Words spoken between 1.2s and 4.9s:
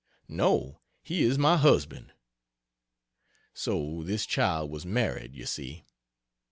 is my husband." So this child was